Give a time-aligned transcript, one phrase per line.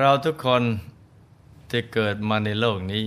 [0.00, 0.62] เราทุกคน
[1.70, 3.04] ที่เกิดมาในโลกนี้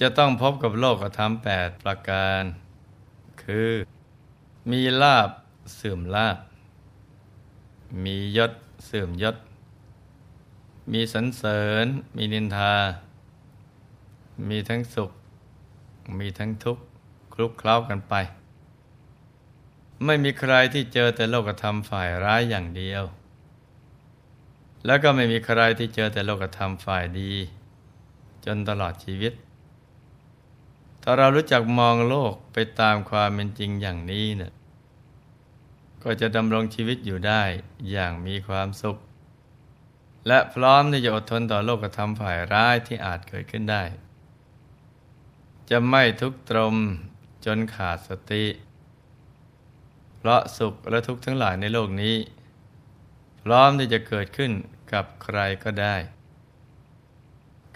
[0.00, 2.42] จะต้องพบกับโลกธรรมแปดประการ
[3.42, 3.70] คือ
[4.70, 5.30] มีลาบ
[5.76, 6.38] เสื่อมลาบ
[8.04, 8.52] มียศ
[8.86, 9.36] เสื่อมยศ
[10.92, 12.74] มีสรรเสริญ มีนินทา
[14.48, 15.10] มีทั้งสุข
[16.18, 16.82] มีทั้งทุกข์
[17.32, 18.14] คลุกเคล้ากันไป
[20.04, 23.04] ไม่มีใครที่เจอแต่โลกธรรมฝ่ายร้ายอย่างเดียว
[24.86, 27.32] แล้วก็ไม่มีใครที่เจอแต่โลกธรรมฝ่ายดี
[28.44, 29.32] จนตลอดชีวิต
[31.02, 34.52] ถ้าเรารู้จักมองโลกไปตามความเป็นจริงอย่างนี้เนะี่ย
[36.02, 37.42] ก็จะดำรงชีวิตอยู่ได้
[37.90, 38.96] อย่างมีความสุข
[40.26, 43.82] และพร้อมที่จะอดทนต่อโลกธรรมฝ่ายร้ายที่อาจเกิดขึ้นได้
[45.70, 46.74] จะไม่ทุกตรม
[47.44, 48.44] จนขาดสติ
[50.18, 52.14] เพราะสุขและทุกข์ทั้งหลายในโลกนี้
[53.42, 54.52] พร้อมที่จะเกิดขึ้น
[54.92, 55.96] กับใครก็ได้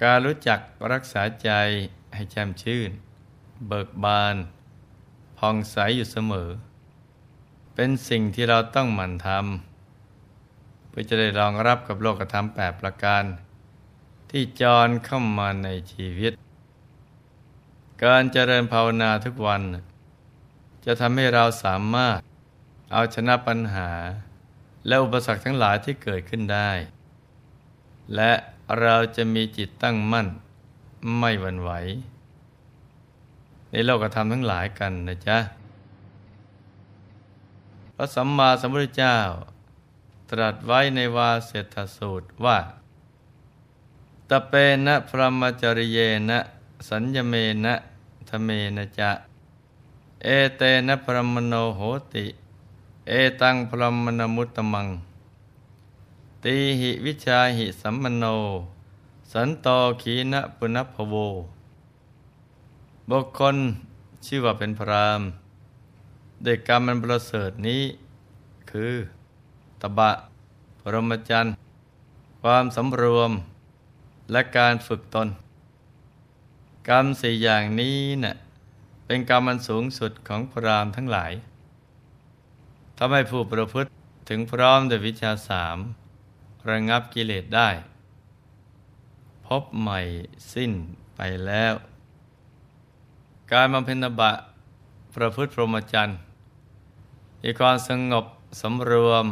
[0.02, 0.60] การรู้จัก
[0.92, 1.50] รักษาใจ
[2.14, 2.90] ให้แจ่มชื่น
[3.68, 4.36] เบิกบาน
[5.38, 6.50] ผ่องใสอยู่เสมอ
[7.74, 13.24] เป็นสิ่งที่เราต้องหมั่นทำเพื่อจะได้รองรับกับโลกธรรมแปดประการ
[14.30, 16.32] ที่จรเข้ามาในชีวิต
[18.04, 19.62] การเจริญภาวนาทุกวัน
[20.84, 22.18] จะทำให้เราสามารถ
[22.92, 23.90] เอาชนะปัญหา
[24.86, 26.70] และอุปสรรคทั้งหลายที่เกิดขึ้นได้
[28.14, 28.32] และ
[28.80, 30.26] เราจะมีจิตตั้งมั่น
[31.18, 31.70] ไม่หวั่นไหว
[33.70, 35.38] ในโลกธรรมทั้งหลายกันนะจ๊ะ
[37.94, 39.16] พระสัมมาสัมพุทธเจ้า
[40.30, 42.58] ตรัสไว้ในวาเสถสูตรว่า
[44.28, 44.52] ตะเป
[44.86, 45.98] นะพรหมจริเย
[46.28, 46.38] นะ
[46.88, 47.74] สัญญเมนะ
[48.28, 49.10] ทเมนะจะ
[50.22, 51.80] เอเตนะพรมโนโห
[52.14, 52.26] ติ
[53.10, 54.88] เอตังพรมนมุตตมัง
[56.44, 58.24] ตีหิวิชาหิสัมมโน
[59.32, 59.68] สันโต
[60.02, 61.14] ขีนะปุณพโว
[63.10, 63.56] บุคคล
[64.26, 65.20] ชื่อว่าเป็นพราม
[66.42, 67.82] เด็กกรรมมันประเสริฐนี้
[68.70, 68.94] คือ
[69.80, 70.10] ตบะ
[70.80, 71.54] พรหมจรรย์
[72.42, 73.30] ความสำรวม
[74.32, 75.28] และการฝึกตน
[76.88, 78.34] กรรมสี่อย่างนี้นะ่ะ
[79.06, 81.34] เป็นกรรมมันสูงสุดของพรามทั้งหลาย
[82.98, 83.90] ทำให้ผู้ประพฤติ
[84.28, 85.78] ถึงพร้อมด้วยวิชาสาม
[86.70, 87.68] ระงับกิเลสได้
[89.46, 90.00] พบใหม่
[90.52, 90.72] สิ้น
[91.16, 91.74] ไปแล้ว
[93.52, 94.32] การบำเพ็ญบะ
[95.14, 96.18] ประพฤติพรหมจรรย์
[97.42, 98.24] มีความสงบ
[98.60, 99.26] สำรวม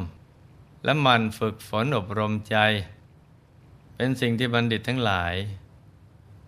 [0.85, 2.57] และมันฝึกฝนอบรมใจ
[3.97, 5.35] เป็นสิ่งที่บัณฑิตทั้งหลาย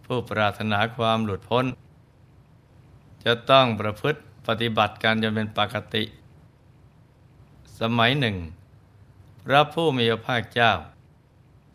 [0.04, 1.64] ผู้ปรารถนาความหลุดพ้น
[3.24, 6.02] จะต้องประพฤติปฏิบัติการจนเป็นปกติ
[7.80, 8.36] สมัยหนึ่ง
[9.44, 10.72] พระผู้มีพระภาคเจ้า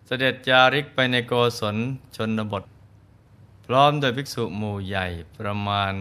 [0.06, 1.78] เสด็จจาริกไปในโกศล
[2.16, 2.64] ชนบท
[3.66, 5.08] พร้อมโดยภิกษุหมู่ใหญ่
[5.38, 5.94] ประมาณ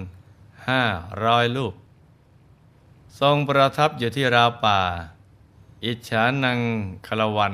[0.69, 0.83] ห้า
[1.25, 1.75] ร้อยลูก
[3.21, 4.81] ทรงประทับอยู่ที่ราวป่า
[5.85, 6.61] อิจฉานัง
[7.07, 7.53] คลวัน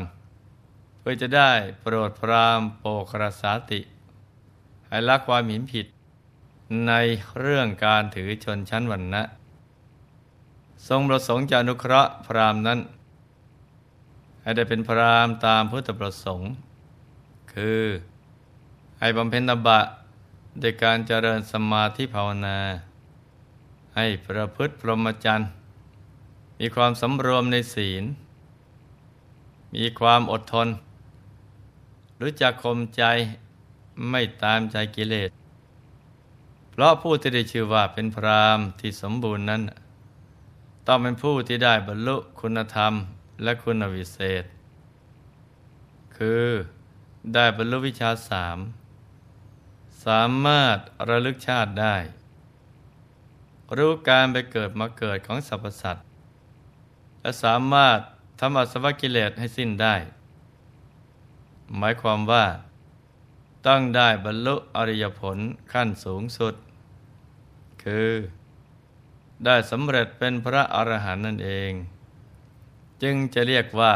[0.98, 3.80] เพื่อจะได้โปรดพรามโปกรสาติ
[4.86, 5.86] ให้ละความหินผิด
[6.86, 6.92] ใน
[7.38, 9.22] เรื่องการถือชนชั้นวันนะ
[10.88, 12.80] ทรงประสงค์จะอนุเคราะห์พราหมณ์นั้น
[14.42, 16.48] ให้ได้เป็นพรามตามพุทธประสงค์
[17.52, 17.82] คือ
[18.98, 19.80] ให้บำเพ็ญตบะ
[20.60, 22.58] โดยการเจริญสมาธิภาวนา
[23.96, 25.48] ให้ประพฤติพรหมจรรย์
[26.60, 28.04] มีความสำรวมในศีล
[29.74, 30.68] มีความอดทน
[32.20, 33.02] รู้จักคมใจ
[34.10, 35.30] ไม่ตามใจกิเลส
[36.70, 39.62] เพราะผู้ที่ได้ชื่อว่าเป็นพรามที่สมบูรณ์นั้น
[40.86, 42.92] ต้องเป็นผู้ที่ได้บรรลุคุณธรรม
[43.42, 44.44] และคุณวิเศษ
[46.16, 46.46] คือ
[47.34, 48.58] ได้บรรลุวิชาสาม
[50.04, 50.78] สามารถ
[51.08, 51.96] ระลึกชาติได้
[53.76, 56.04] รู้การไปเกิดมาเกิดของสรรพสัตว์
[57.20, 57.98] และสามารถ
[58.40, 59.94] ทำอสวกิเลสให้สิ้นได้
[61.78, 62.46] หมายความว่า
[63.66, 65.38] ต้องได้บรรลุอริยผล
[65.72, 66.54] ขั้นสูงสุด
[67.82, 68.10] คือ
[69.44, 71.72] ได้สำเร็จเป็นพระอรหันต์นั่นเอง
[73.02, 73.94] จึงจะเรียกว่า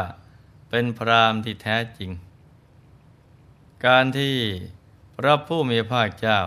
[0.69, 2.11] เป็นพรามที่แท้จริง
[3.85, 4.37] การที่
[5.17, 6.39] พระผู้มีพระเจ้า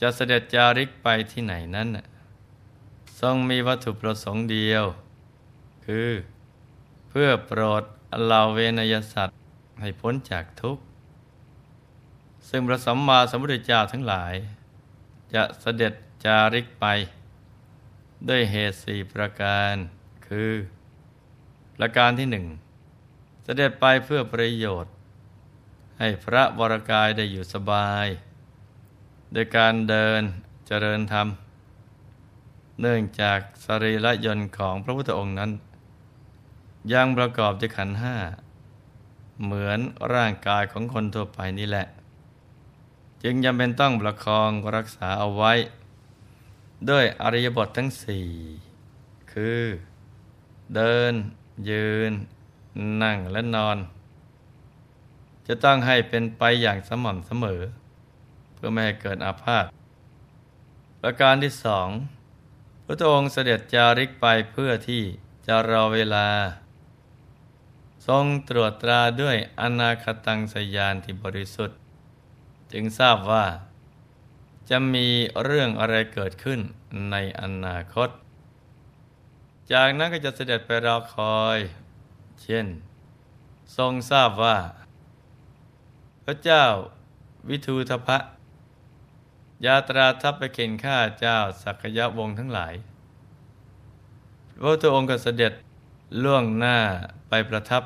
[0.00, 1.88] จะเสด็จจาริกไปที่ไหนนั้น
[3.20, 4.84] ทรงมีวัตถุประสงค์เดียว
[5.84, 6.10] คือ
[7.08, 7.82] เพื่อโปรด
[8.24, 9.38] เหล่าเวนยสัตว์
[9.80, 10.82] ให้พ้นจากทุกข์
[12.48, 14.34] ซึ่งพระสัมมาสัมพุทธเจ้าทั้งหลาย
[15.34, 15.92] จะเสด็จ
[16.24, 16.86] จาริกไป
[18.28, 19.74] ด้วยเหตุสี่ประการ
[20.26, 20.52] คือ
[21.76, 22.46] ประการที่หนึ่ง
[23.44, 24.92] เสด็จไปเพื่อประโยชน์
[25.98, 28.06] ให้พระวรกายได้อยู่สบาย
[29.32, 30.22] โดยการเดิน
[30.66, 31.28] เจริญธรรม
[32.80, 35.50] เนื่องจากสรีระยนต์ของพระพุทธองค์นั้น
[36.92, 38.16] ยังประกอบด้วยขันห้า
[39.42, 39.78] เหมือน
[40.14, 41.86] ร่างกายของคนทั่วไปนี่แหละ
[43.22, 45.52] จึงจำเป็นต้องประคองรักษาเอาไว้
[46.90, 48.28] ด้วยอริยบททั้งสี่
[49.32, 49.62] คือ
[50.74, 51.12] เดิน
[51.70, 52.12] ยืน
[53.02, 53.78] นั่งและนอน
[55.46, 57.62] จะต้องให้เป็นไปอย่างสม่ำเสมอ
[58.54, 59.64] เพื่อไม่ให้เกิดอาพาธ
[61.00, 61.88] ประการที่สอง
[62.84, 65.02] พระองค์เสด็จจาริกไปเพื่อที่
[65.46, 66.28] จะรอเวลา
[68.06, 71.78] ทรงตรวจตราด้วยอนาคตังสยานที่บริสุทธิ์
[72.72, 73.44] จึงทราบว่า
[74.70, 75.06] จะมี
[75.44, 76.60] เรื่องอะไรเกิดขึ้น
[77.10, 78.08] ในอนาคต
[79.72, 81.58] จากนั้นก็จะเสด็จไปรอคอย
[82.42, 82.66] เช่น
[83.76, 84.58] ทรงทราบว่า
[86.24, 86.64] พระเจ้า
[87.48, 88.18] วิทูทพะ
[89.64, 92.74] ยาตราทัพไปเข็นฆ่าเจ้าสักยะวงทั้งหลาย
[94.58, 95.52] พระพุทธองค์ก็เสด็จ
[96.22, 96.78] ล่วงหน้า
[97.28, 97.82] ไปประทับ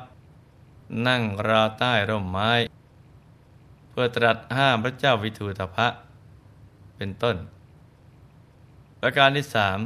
[1.07, 2.51] นั่งรอใต้ร่มไม้
[3.89, 5.87] เพื่อตรัสห้ามพระเจ้าวิทูทพะ
[7.03, 7.37] เป็นต้น
[8.99, 9.79] ประการที่สาม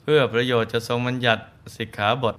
[0.00, 1.42] เพื่อประโยชน์จะทรงบัญญัติ
[1.76, 2.34] สิกขาบท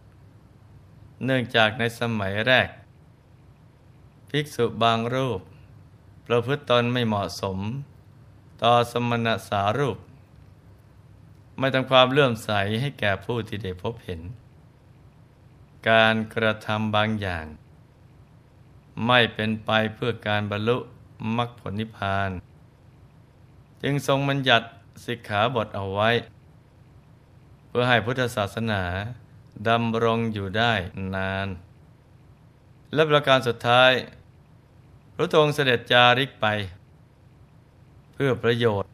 [1.26, 2.70] เนื่องจากในสมัยแรก
[4.30, 5.42] ภิกษุบางรูป
[6.28, 7.60] ประพฤติตนไม่เหมาะสม
[8.64, 9.98] ต่อสมณสารูป
[11.60, 12.52] ไม่ทำความเลื่อมใส
[12.82, 14.22] ให้แก่ผู้ที่ได้พบเห็น
[15.90, 17.46] การกระทำบางอย่าง
[19.08, 20.78] ไม่เป็นไปเพื่อการบรรลุ
[21.38, 22.32] มรรคผลนิพพาน
[23.84, 24.66] จึงทรงบัญญัติ
[25.06, 26.10] สิกขาบทเอาไว้
[27.68, 28.84] เพื่อให้พุทธศาสนา
[29.68, 30.74] ดำรงอยู่ได้
[31.16, 31.48] นาน
[32.94, 33.92] และประการสุดท้าย
[35.16, 36.46] พระองค์เสด็จจาริกไป
[38.14, 38.90] เพื่อประโยชน์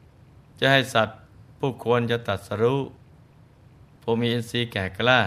[0.59, 1.19] จะให้สัตว์
[1.59, 2.81] ผู้ควรจะตัดสรู้
[4.01, 5.19] ผู้มีอินทรีย์แก่กล้า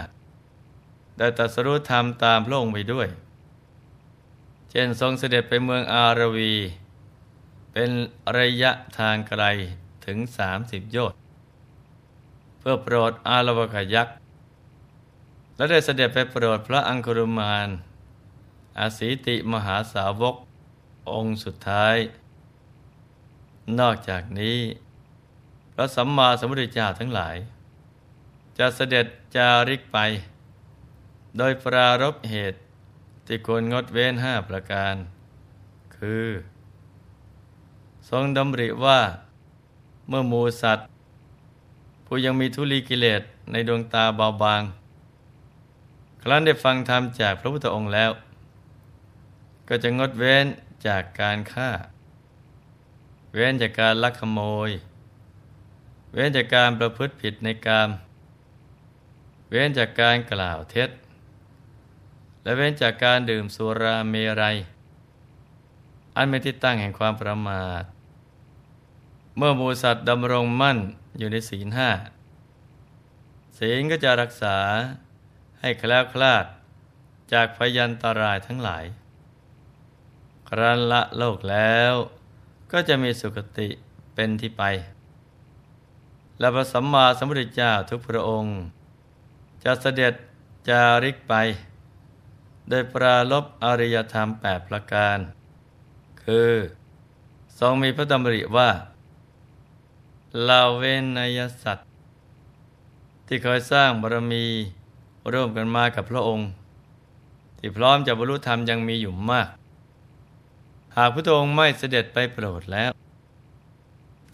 [1.19, 3.08] ได้ตัดสรู้ธรรมตามพระองค์ไปด้วย
[4.70, 6.54] เช่นทรงเสด็จไปเมืองอารวี
[7.80, 7.94] เป็น
[8.38, 9.44] ระยะทางไกล
[10.06, 11.19] ถึงสามสิบโยชน์
[12.58, 14.16] เพื่อโปรดอารวกยักษ์
[15.56, 17.69] และได้เสด็จไปโปรดพระอังคุรุมาน
[18.78, 20.36] อาศีติมหาสาวก
[21.12, 21.96] องค์สุดท้าย
[23.80, 24.58] นอกจากนี้
[25.75, 27.36] พระสัมมาสัมพุทธเจ้าทั้งหลาย
[28.58, 29.98] จะเสด็จจาริกไป
[31.38, 32.58] โดยปรารบเหตุ
[33.26, 34.94] ที่ควรงดเว้นห้าประการ
[35.98, 36.26] คือ
[38.08, 39.00] ทรงดำริว่า
[40.09, 40.87] เมื่อมูสัตว์
[42.06, 44.62] ผู้ยังมีทุลีกิเลสในดวงตาเบาบาง
[46.23, 48.11] ครั้นได้ฟังธรรมจากพระพุทธองค์แล้ว
[49.68, 50.47] ก็จะงดเว้น
[50.87, 51.71] จากการฆ่า
[53.35, 54.71] เว้นจากการลักขโมย
[56.12, 57.90] เว้นจากการประพฤติผิดในกาม
[59.50, 60.90] เว้นจากการกล่าวเท็จ
[62.42, 64.56] และเว้นจากการดื่มสุราเมรัย
[66.16, 67.85] อันเป็นที่ตั้งแห่งความประมาท
[69.40, 70.78] เมื่อมูสัตว์ดำรงมั่น
[71.18, 71.90] อยู่ในศีลห้า
[73.59, 74.59] ศีลก็จะรักษา
[75.61, 76.45] ให้แคล้วคลาด
[77.33, 78.85] จากพยันตรายทั้งหลาย
[80.49, 81.92] ครั้นละโลกแล้ว
[82.73, 83.68] ก็จะมีสุคติ
[84.14, 84.62] เป็นที่ไป
[86.38, 88.57] และพระสัมมาสัมพุทธเจ้าทุกพระองค์
[89.64, 90.14] จะเสด็จ
[90.68, 91.35] จาริกไป
[92.68, 95.18] โดยปราลบอริยธรรมแปดประการ
[96.25, 96.52] คือ
[97.59, 98.71] ทรงมีพระดำริว่า
[100.47, 101.87] ลาเวนนยสัตว์
[103.26, 104.45] ที่เคยสร้างบารมี
[105.33, 106.49] ร่วมกันมากับพระองค์
[107.59, 109.49] ที่พร้อมจะบรรลุธรรมยังมีอยู่มาก
[110.97, 112.90] หากพระองค์ไม่เสด็จไปโปรดแล้ว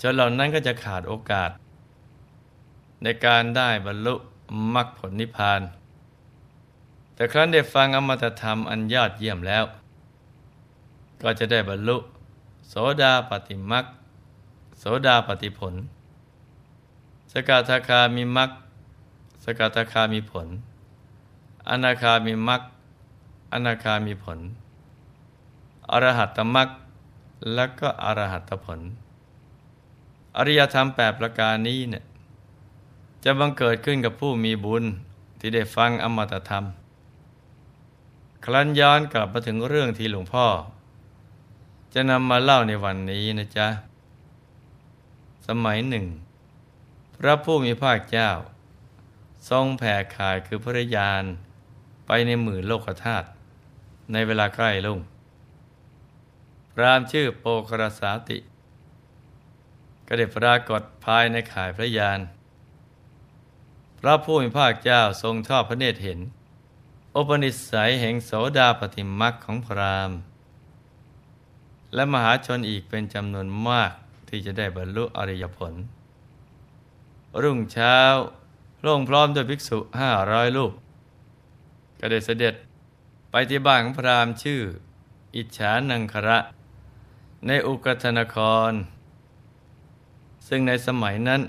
[0.00, 1.50] ชนเหล่านั้นก็จะขาดโอกาส
[3.02, 4.14] ในการได้บรรลุ
[4.74, 5.60] มรรคผลนิพพาน
[7.14, 9.64] แต่ครั้นได้ฟังอมตะธรรมอันยอดเยี่ยมแล้ว
[11.22, 11.96] ก็จะได้บรรลุ
[12.68, 13.84] โสดาปฏิมรรค
[14.78, 15.74] โสดาปฏิผล
[17.32, 18.50] สกทาคามีมรรค
[19.44, 20.46] สกทาคามีผล
[21.70, 22.62] อนาคามีมรรค
[23.52, 24.38] อนาคามีผล
[25.90, 26.68] อรหัตตมรัก
[27.54, 28.80] และก็อรหัตผล
[30.36, 32.04] อริยธรรมแปดประการนี้เนี่ย
[33.24, 34.84] จะบังเกิดขึ้นกับผู้มีบุญ
[35.38, 36.64] ที่ได้ฟังอมตะธรรม
[38.44, 40.46] คลันย้อนกลับมาถึงเรื่องที่หลวงพ่อ
[41.94, 43.68] จะนำมาเล่าในวันนี้นะจ๊ะ
[45.46, 46.06] สมัยหนึ่ง
[47.16, 48.30] พระผู้มีภาคเจ้า
[49.50, 51.24] ทรงแผ่ขายคือพระยาน
[52.06, 53.26] ไปในหมื่นโลกธาตุ
[54.12, 55.00] ในเวลาใกล้ลุ่ง
[56.72, 58.38] พรามชื่อโปครสาติ
[60.06, 62.20] ก็ได้ปรากฏภายในขายพระยาน
[64.00, 66.20] พระผู้มีภาคเจ้าทรงชอบพระเนตรเห็น
[67.14, 70.10] อุปนิสัยแห่งโสดาปฏิมักของพราม
[71.94, 73.92] และมหาชนอีกเป็นจำนวนมาก
[74.34, 75.74] ที่จะได้บรรลุอริยผล
[77.42, 77.96] รุ่งเช้า
[78.86, 80.72] ลงพร้อมด้วยภิกษุห้าร้อยลูก
[82.00, 82.54] ก็ได้เสด็จ
[83.30, 84.60] ไปที่บ้านของพรามชื่อ
[85.36, 86.38] อิจฉานังคระ
[87.46, 88.36] ในอุกธนค
[88.70, 88.72] ร
[90.48, 91.42] ซึ่งในสมัยนั้น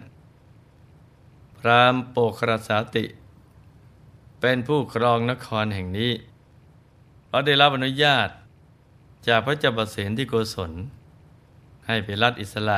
[1.57, 3.05] พรามโปครสาติ
[4.41, 6.11] เป็นผู้ครองนครแห่งนี้
[7.29, 8.29] เราได้รับอนุญาต
[9.27, 10.71] จากพระเจ้าประเสนที่โกศล
[11.87, 12.77] ให้ไปรัฐอิสระ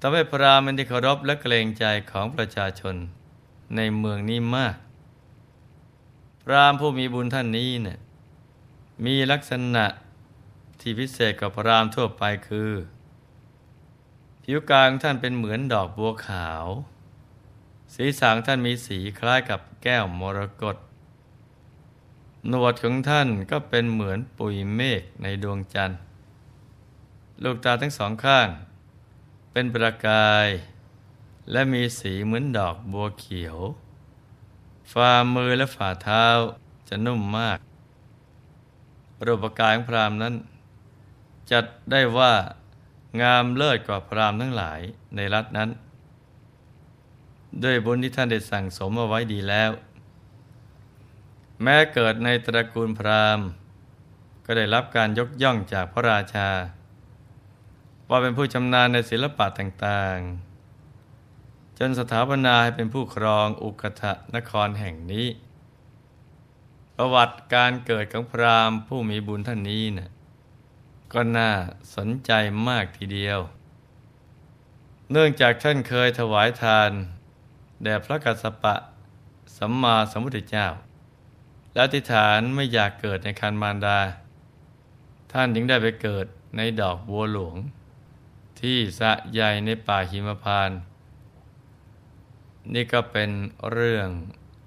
[0.00, 2.94] ทำให้พราหมณ์ที่เคารพและเกรงใจของประชาชน
[3.76, 4.76] ในเมืองนี้มาก
[6.42, 7.98] พราหมณ์ผู้มีบุญท่านนี้เนี่ย
[9.04, 9.86] มีลักษณะ
[10.80, 12.72] ที่พิเศษกว่าพราหมณ์ทั่วไปคือ
[14.42, 16.66] ผิวกายของท่านเป็นเหมือนดอกบัวขาว
[17.94, 20.76] สีสังท่านมีสีคล้ายกับแก้วมรกต
[22.48, 25.98] หนวดของท่านก็เป็นเหมือนปุยเมฆในดวงจันทร์
[27.42, 28.48] ลูกตาทั้งสองข้าง
[29.52, 30.48] เป็นประกาย
[31.50, 33.58] และมีสีเหมือนดอกบัวเขียว
[34.92, 36.26] ฝ่ามือและฝ่าเท้า
[36.88, 37.58] จะนุ่มมาก
[39.26, 40.34] รูปกายของพรามนั้น
[41.50, 42.32] จัดได้ว่า
[43.22, 44.80] งามเลิศกว่าพรามทั้งหลาย
[45.16, 45.70] ในรัฐนั้น
[47.62, 49.70] ด้วยบุญที่ท่านได้สั่งสมเอาไว้ดีแล้ว
[51.62, 53.46] แม้เกิดในตระกูลพราหมณ์
[54.44, 56.48] ก็ได้รับการยกย่องจากพระราชา
[58.14, 65.26] ว่าเป็นผู้ชำนาญในศิลปะต่างๆ จนสถาปนาให้เป็นผู้ครองอุกทะนครแห่งนี้
[66.96, 70.10] ประวัติการเกิดของพราหมณ์ผู้มีบุญท่านนี้นะ่ะ
[71.12, 71.50] ก็น่า
[71.96, 72.32] สนใจ
[72.68, 73.38] มากทีเดียว
[75.10, 76.90] เนื่องจากท่านเคยถวายทาน
[77.82, 78.74] แด่พระกัสสปะ
[79.56, 80.68] สัมมาสัมพุทธเจ้า
[81.74, 83.98] และทิฏฐานไม่อยากเกิดในคันมารดา
[85.32, 86.26] ท่านจึงได้ไปเกิด
[86.56, 87.56] ในดอกบัวหลวง
[88.66, 90.70] ที่สะใหญ่ในป่าหิมพาน
[92.74, 93.30] นี่ก็เป็น
[93.70, 94.08] เรื่อง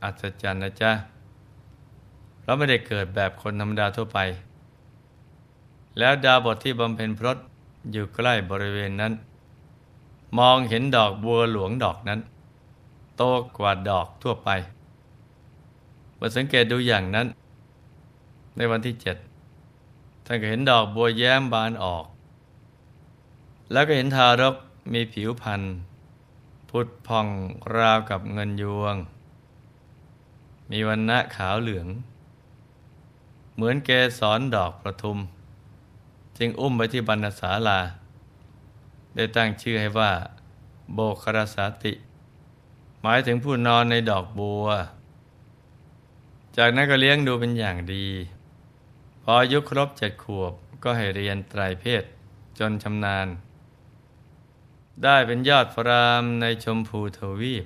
[0.03, 0.91] อัศจรรย์นะจ๊ะ
[2.43, 4.19] เราไม่ได้เกิดแบบคนธรรมดาทั่วไป
[5.99, 7.37] แล้วดาวบทที่บำเพ็ญพรต
[7.91, 9.13] อยู่ใกล้บริเวณนั้น
[10.37, 12.19] มองเห็นดอกบัวหลวงดอกนั้น
[13.17, 13.23] โต
[13.57, 14.49] กว่าดอกทั่วไป
[16.19, 17.27] มาสังเกตดูอย่างนั้น
[18.55, 19.17] ในวันที่เจ็ด
[20.25, 22.05] ท่านก็เห็นดอกบัวแย้มบานออก
[23.71, 24.55] แล้วก็เห็นทารก
[24.93, 25.61] มีผิวพรรณ
[26.69, 27.27] พุดพอง
[27.75, 28.95] ราวกับเงินยวง
[30.71, 31.87] มีวันณะขาวเหลือง
[33.55, 35.17] เหมือนเกสรดอกประทุม
[36.37, 37.79] จึงอุ้มไปที่บรรณศาลา
[39.15, 40.11] ได้ตั้งชื่อให้ว่า
[40.93, 41.93] โบครสาติ
[43.01, 44.67] หมายถึงผู้นอนในดอกบัว
[46.57, 48.07] จากนั้นก็เลี้ยงดูเป็นอย่างดี
[49.23, 50.53] พออายุครบเจ็ดขวบ
[50.83, 52.03] ก็ให้เรียนไตรเพศ
[52.59, 53.27] จนชำนาญ
[55.03, 57.65] ได้เป็นยอดพรามในชมพูทวีป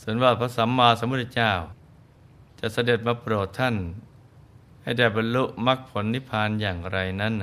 [0.00, 1.52] ส่วนว่าพระสัมมาสัมพุทธเจ้า
[2.60, 3.76] จะเสด็จมาโปรดท่าน
[4.82, 7.34] ให้ได้บรรลุมรรคผลนิพพานอย่างไรนั้น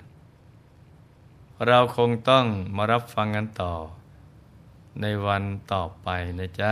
[1.68, 3.74] เราคงต้องมารับฟังกันต่อ
[5.01, 6.08] ในวันต่อไป
[6.40, 6.72] นะจ๊ะ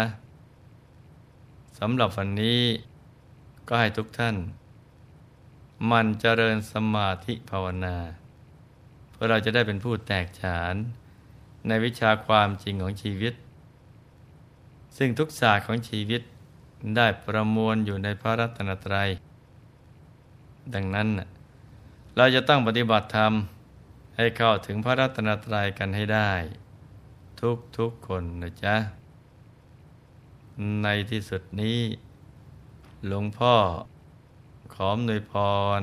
[1.79, 2.61] สำหรับวันนี้
[3.67, 4.35] ก็ให้ทุกท่าน
[5.91, 7.97] มันเจริญสมาธิภาวนา
[9.11, 10.75] เพื่อเราจะได้เป็นผู้แตกฉาน
[11.67, 13.33] ในวิชาความจริงของชีวิต
[14.97, 16.21] ซึ่งทุกศาสตร์ของชีวิต
[16.95, 19.09] ได้ประมวลอยู่ในพระรัตนตรัย
[20.73, 21.07] ดังนั้น
[22.17, 23.33] เราจะต้องปฏิบัติธรรม
[24.15, 26.31] ให้เข้าถึงพระรัตนตรัยกันให้ได้
[27.41, 28.75] ทุกทุกคนนะจ๊ะ
[30.83, 31.79] ในที่สุดนี้
[33.07, 33.55] หลวงพ่อ
[34.73, 35.33] ขอมนวยพ
[35.79, 35.81] ร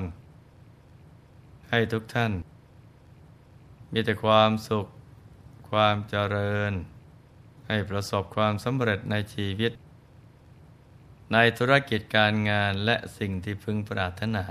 [1.70, 2.32] ให้ทุกท่าน
[3.92, 4.86] มีแต่ความสุข
[5.70, 6.72] ความเจริญ
[7.68, 9.72] ให้ประสบความสำเร็จในชีวิต
[11.32, 14.44] ในธุรกิจการงานและสิ่งที่พึงปรารถนา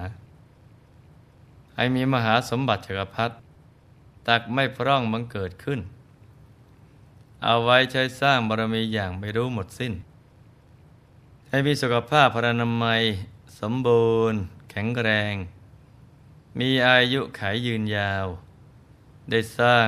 [1.76, 3.36] ให้มีมหาสมบัติจักรพรรดิ
[4.28, 5.80] ตักไม่พร่องบังเกิดขึ้น
[7.44, 9.94] เอาไว้ใช้สร้างบารมีอย่างไม่รู้หมดสิ้น
[11.50, 13.04] ให้มีสุขภาพพรรณนามัย
[13.60, 15.36] สมบูรณ์ แข็งแรง
[16.60, 18.26] มีอายุขายยืนยาว
[19.30, 19.88] ได้สร้าง